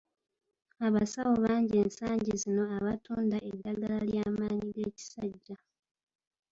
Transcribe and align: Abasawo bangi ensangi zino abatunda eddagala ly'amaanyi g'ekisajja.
Abasawo 0.85 1.33
bangi 1.43 1.73
ensangi 1.83 2.31
zino 2.41 2.63
abatunda 2.77 3.37
eddagala 3.51 3.99
ly'amaanyi 4.09 4.67
g'ekisajja. 4.75 5.55